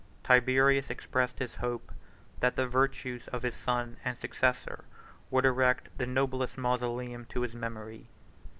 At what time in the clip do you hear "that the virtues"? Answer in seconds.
2.39-3.27